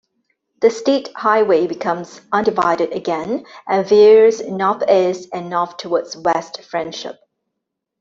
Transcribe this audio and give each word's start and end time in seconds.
The 0.61 0.71
state 0.71 1.09
highway 1.15 1.67
becomes 1.67 2.21
undivided 2.31 2.91
again 2.91 3.45
and 3.67 3.85
veers 3.87 4.41
northeast 4.49 5.29
and 5.31 5.47
north 5.47 5.77
toward 5.77 6.07
West 6.25 6.63
Friendship. 6.63 7.19